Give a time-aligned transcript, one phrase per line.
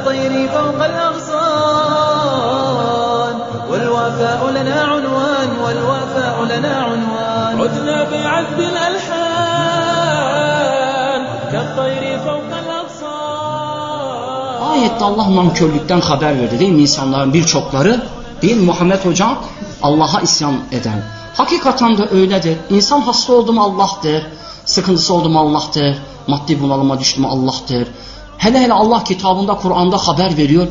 [0.00, 2.36] كالطير فوق الأغصان
[3.70, 9.96] والوفاء لنا عنوان والوفاء لنا عنوان عدنا بعذب الألحان
[11.52, 13.06] كالطير فوق الأغصان
[14.72, 18.00] Ayette Allah nankörlükten haber verdi değil mi insanların birçokları
[18.42, 19.38] değil mi Muhammed Hocam
[19.82, 21.02] Allah'a isyan eden.
[21.34, 22.56] Hakikaten de öyledir.
[22.70, 24.26] İnsan hasta oldu mu Allah'tır.
[24.64, 25.96] Sıkıntısı oldu mu Allah'tır.
[26.26, 27.88] Maddi bunalıma düştü mü Allah'tır.
[28.41, 30.67] Hele hele Allah kitabında Kur'an'da haber veriyor.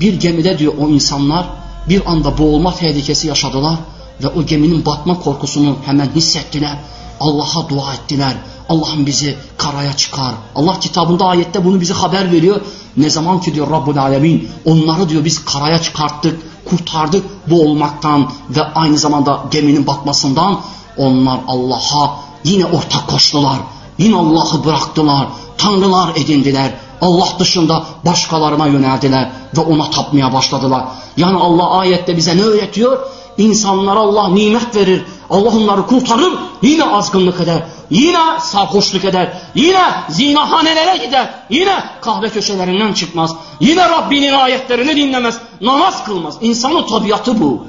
[0.00, 1.46] Bir gemide diyor o insanlar
[1.88, 3.74] bir anda boğulma tehlikesi yaşadılar
[4.22, 6.78] ve o geminin batma korkusunu hemen hissettiler.
[7.20, 8.32] Allah'a dua ettiler.
[8.68, 10.34] Allah'ım bizi karaya çıkar.
[10.54, 12.60] Allah kitabında ayette bunu bize haber veriyor.
[12.96, 18.98] Ne zaman ki diyor Rabbul Alemin onları diyor biz karaya çıkarttık, kurtardık boğulmaktan ve aynı
[18.98, 20.60] zamanda geminin batmasından
[20.96, 23.56] onlar Allah'a yine ortak koştular.
[23.98, 25.28] Yine Allah'ı bıraktılar.
[25.58, 26.74] Tanrılar edindiler.
[27.02, 30.84] Allah dışında başkalarına yöneldiler ve ona tapmaya başladılar.
[31.16, 32.98] Yani Allah ayette bize ne öğretiyor?
[33.38, 35.04] İnsanlara Allah nimet verir.
[35.30, 36.32] Allah onları kurtarır.
[36.62, 37.62] Yine azgınlık eder.
[37.90, 39.32] Yine sarhoşluk eder.
[39.54, 41.34] Yine zinahanelere gider.
[41.50, 43.34] Yine kahve köşelerinden çıkmaz.
[43.60, 45.38] Yine Rabbinin ayetlerini dinlemez.
[45.60, 46.34] Namaz kılmaz.
[46.40, 47.66] İnsanın tabiatı bu.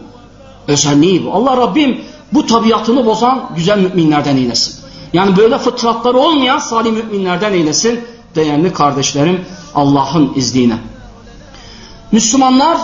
[0.68, 1.34] Özelliği bu.
[1.34, 4.76] Allah Rabbim bu tabiatını bozan güzel müminlerden eylesin.
[5.14, 8.13] Yani böyle fıtratları olmayan salih müminlerden eylesin.
[8.36, 9.46] Değerli kardeşlerim
[9.76, 10.78] Allah'ın izniyle.
[12.12, 12.78] Müslümanlar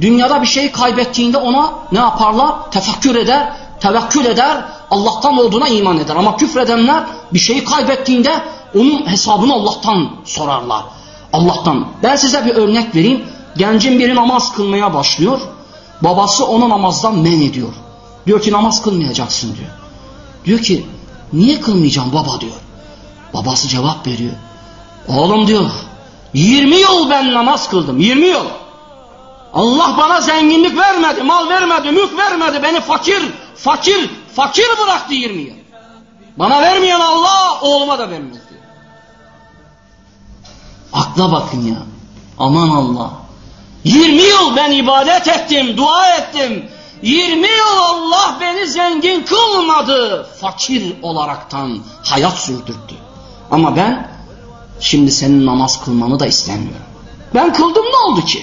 [0.00, 2.70] dünyada bir şeyi kaybettiğinde ona ne yaparlar?
[2.70, 6.16] Tefekkür eder, tevekkül eder, Allah'tan olduğuna iman eder.
[6.16, 7.04] Ama küfredenler
[7.34, 8.32] bir şeyi kaybettiğinde
[8.74, 10.82] onun hesabını Allah'tan sorarlar.
[11.32, 11.86] Allah'tan.
[12.02, 13.24] Ben size bir örnek vereyim.
[13.56, 15.40] Gencin biri namaz kılmaya başlıyor.
[16.00, 17.72] Babası onu namazdan men ediyor.
[18.26, 19.70] Diyor ki namaz kılmayacaksın diyor.
[20.44, 20.86] Diyor ki
[21.32, 22.56] niye kılmayacağım baba diyor.
[23.34, 24.32] Babası cevap veriyor.
[25.08, 25.70] Oğlum diyor
[26.34, 28.46] 20 yıl ben namaz kıldım 20 yıl.
[29.54, 32.62] Allah bana zenginlik vermedi, mal vermedi, mülk vermedi.
[32.62, 33.22] Beni fakir,
[33.56, 35.54] fakir, fakir bıraktı 20 yıl.
[36.36, 38.60] Bana vermeyen Allah oğluma da vermez diyor.
[40.92, 41.76] Akla bakın ya.
[42.38, 43.10] Aman Allah.
[43.84, 46.68] 20 yıl ben ibadet ettim, dua ettim.
[47.02, 50.28] 20 yıl Allah beni zengin kılmadı.
[50.40, 52.94] Fakir olaraktan hayat sürdürdü.
[53.50, 54.15] Ama ben
[54.80, 56.86] şimdi senin namaz kılmanı da istemiyorum.
[57.34, 58.42] Ben kıldım ne oldu ki?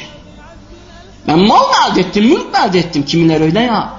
[1.28, 3.06] Ben mal mı elde ettim, mülk mü elde ettim?
[3.06, 3.94] Kimiler öyle ya.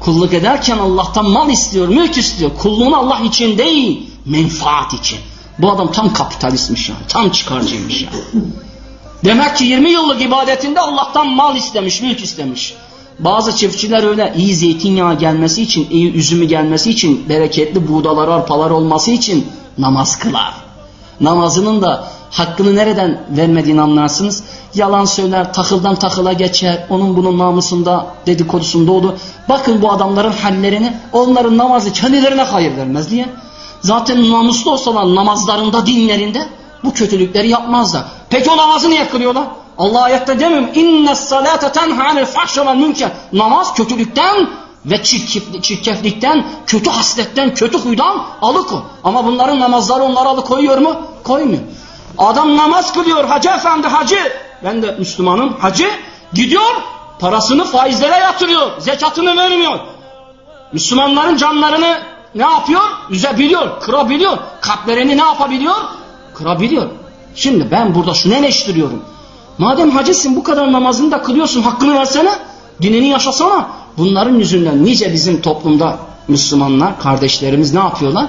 [0.00, 2.50] Kulluk ederken Allah'tan mal istiyor, mülk istiyor.
[2.58, 5.18] Kulluğunu Allah için değil, menfaat için.
[5.58, 8.44] Bu adam tam kapitalistmiş yani, tam çıkarcıymış yani.
[9.24, 12.74] Demek ki 20 yıllık ibadetinde Allah'tan mal istemiş, mülk istemiş.
[13.18, 19.10] Bazı çiftçiler öyle iyi zeytinyağı gelmesi için, iyi üzümü gelmesi için, bereketli buğdalar, arpalar olması
[19.10, 19.46] için
[19.78, 20.54] namaz kılar.
[21.20, 24.44] Namazının da hakkını nereden vermediğini anlarsınız.
[24.74, 29.12] Yalan söyler, takıldan takıla geçer, onun bunun namusunda, dedikodusunda olur.
[29.48, 33.28] Bakın bu adamların hallerini, onların namazı kendilerine hayır vermez diye.
[33.80, 36.48] Zaten namuslu olsalar namazlarında, dinlerinde
[36.84, 38.02] bu kötülükleri yapmazlar.
[38.30, 39.44] Peki o namazı niye kılıyorlar?
[39.78, 40.68] Allah ayette demiyor mu?
[40.74, 43.10] İnne salate tenha anil fahşe vel münker.
[43.32, 44.48] Namaz kötülükten
[44.86, 45.02] ve
[45.62, 48.82] çirkeflikten, kötü hasletten, kötü huydan alıko.
[49.04, 50.94] Ama bunların namazları onları alıkoyuyor mu?
[51.24, 51.62] Koymuyor.
[52.18, 54.32] Adam namaz kılıyor hacı efendi hacı.
[54.64, 55.90] Ben de Müslümanım hacı.
[56.32, 56.70] Gidiyor
[57.18, 58.70] parasını faizlere yatırıyor.
[58.78, 59.78] Zekatını vermiyor.
[60.72, 61.98] Müslümanların canlarını
[62.34, 62.82] ne yapıyor?
[63.10, 64.38] Üzebiliyor, kırabiliyor.
[64.60, 65.76] Kalplerini ne yapabiliyor?
[66.34, 66.86] Kırabiliyor.
[67.34, 69.04] Şimdi ben burada şunu eleştiriyorum.
[69.58, 72.30] Madem hacısın bu kadar namazını da kılıyorsun hakkını versene.
[72.82, 73.68] Dinini yaşasana.
[73.98, 75.98] Bunların yüzünden nice bizim toplumda
[76.28, 78.26] Müslümanlar, kardeşlerimiz ne yapıyorlar?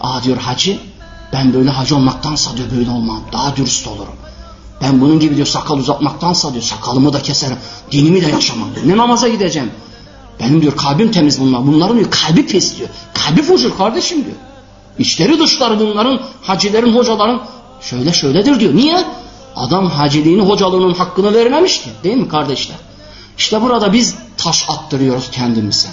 [0.00, 0.78] Aa diyor hacı
[1.34, 3.20] ben böyle hacı olmaktansa diyor böyle olmam.
[3.32, 4.14] Daha dürüst olurum.
[4.82, 7.56] Ben bunun gibi diyor sakal uzatmaktansa diyor sakalımı da keserim.
[7.90, 8.68] Dinimi de yaşamam.
[8.86, 9.70] Ne namaza gideceğim?
[10.40, 11.66] Benim diyor kalbim temiz bunlar.
[11.66, 12.88] Bunların diyor kalbi pis diyor.
[13.14, 14.36] Kalbi fucur kardeşim diyor.
[14.98, 17.42] İçleri dışları bunların hacilerin hocaların
[17.80, 18.74] şöyle şöyledir diyor.
[18.74, 19.04] Niye?
[19.56, 21.90] Adam haciliğini hocalığının hakkını vermemiş ki.
[22.04, 22.76] Değil mi kardeşler?
[23.38, 25.88] İşte burada biz taş attırıyoruz kendimize.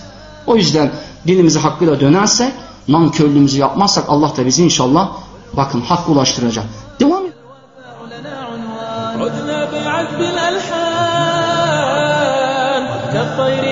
[0.47, 0.91] O yüzden
[1.27, 2.53] dinimizi hakkıyla dönersek,
[2.87, 5.09] nankörlüğümüzü yapmazsak Allah da bizi inşallah
[5.52, 6.64] bakın hak ulaştıracak.
[7.00, 7.32] Devam et.
[9.22, 12.06] عدنا بعذب الألحان
[13.12, 13.64] كالطير